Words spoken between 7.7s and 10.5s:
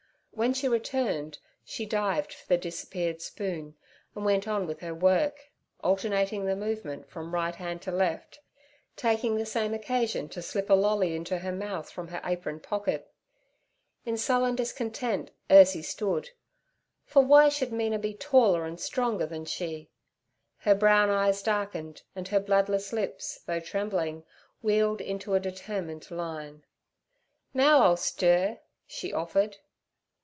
to left, taking the same occasion to